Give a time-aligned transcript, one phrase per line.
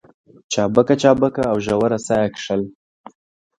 [0.53, 2.61] چابکه چابکه او ژوره ساه يې کښل.